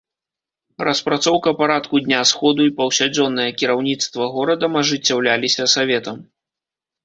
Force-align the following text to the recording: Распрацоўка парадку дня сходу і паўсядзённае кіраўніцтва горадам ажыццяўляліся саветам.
Распрацоўка 0.87 1.53
парадку 1.59 2.01
дня 2.07 2.21
сходу 2.31 2.61
і 2.69 2.73
паўсядзённае 2.81 3.47
кіраўніцтва 3.61 4.23
горадам 4.39 4.71
ажыццяўляліся 4.83 5.63
саветам. 5.79 6.17